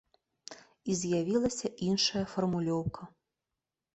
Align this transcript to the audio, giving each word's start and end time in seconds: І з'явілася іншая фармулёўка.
І 0.93 0.93
з'явілася 1.01 1.67
іншая 1.89 2.23
фармулёўка. 2.33 3.01